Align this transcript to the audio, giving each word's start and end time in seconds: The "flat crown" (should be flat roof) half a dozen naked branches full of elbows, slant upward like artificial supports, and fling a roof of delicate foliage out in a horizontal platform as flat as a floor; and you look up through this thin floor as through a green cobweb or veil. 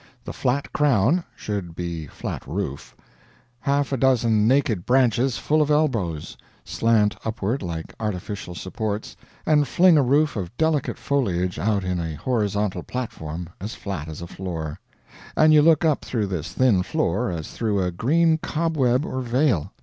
The 0.23 0.33
"flat 0.33 0.73
crown" 0.73 1.23
(should 1.35 1.75
be 1.75 2.07
flat 2.07 2.41
roof) 2.47 2.95
half 3.59 3.91
a 3.91 3.97
dozen 3.97 4.47
naked 4.47 4.83
branches 4.83 5.37
full 5.37 5.61
of 5.61 5.69
elbows, 5.69 6.35
slant 6.65 7.15
upward 7.23 7.61
like 7.61 7.93
artificial 7.99 8.55
supports, 8.55 9.15
and 9.45 9.67
fling 9.67 9.99
a 9.99 10.01
roof 10.01 10.35
of 10.35 10.57
delicate 10.57 10.97
foliage 10.97 11.59
out 11.59 11.83
in 11.83 11.99
a 11.99 12.15
horizontal 12.15 12.81
platform 12.81 13.47
as 13.59 13.75
flat 13.75 14.07
as 14.07 14.23
a 14.23 14.27
floor; 14.27 14.79
and 15.37 15.53
you 15.53 15.61
look 15.61 15.85
up 15.85 16.03
through 16.03 16.25
this 16.25 16.51
thin 16.51 16.81
floor 16.81 17.29
as 17.29 17.51
through 17.51 17.79
a 17.83 17.91
green 17.91 18.39
cobweb 18.39 19.05
or 19.05 19.21
veil. 19.21 19.71